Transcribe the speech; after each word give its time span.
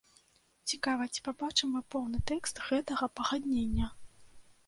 Цікава, 0.71 1.03
ці 1.15 1.23
пабачым 1.27 1.75
мы 1.77 1.81
поўны 1.95 2.17
тэкст 2.31 2.63
гэтага 2.69 3.11
пагаднення? 3.19 3.93